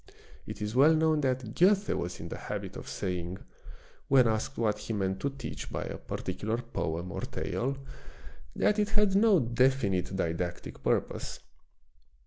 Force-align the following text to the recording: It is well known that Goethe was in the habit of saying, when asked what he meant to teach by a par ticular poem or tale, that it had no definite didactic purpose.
It 0.47 0.63
is 0.63 0.73
well 0.75 0.95
known 0.95 1.21
that 1.21 1.53
Goethe 1.53 1.89
was 1.89 2.19
in 2.19 2.29
the 2.29 2.37
habit 2.39 2.75
of 2.75 2.87
saying, 2.87 3.37
when 4.07 4.27
asked 4.27 4.57
what 4.57 4.79
he 4.79 4.93
meant 4.93 5.19
to 5.19 5.29
teach 5.29 5.69
by 5.71 5.83
a 5.83 5.99
par 5.99 6.17
ticular 6.17 6.63
poem 6.73 7.11
or 7.11 7.21
tale, 7.21 7.77
that 8.55 8.79
it 8.79 8.89
had 8.89 9.15
no 9.15 9.39
definite 9.39 10.15
didactic 10.15 10.81
purpose. 10.81 11.41